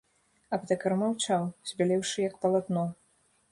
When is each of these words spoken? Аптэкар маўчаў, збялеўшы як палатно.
Аптэкар 0.57 0.95
маўчаў, 1.01 1.45
збялеўшы 1.73 2.17
як 2.29 2.35
палатно. 2.47 2.87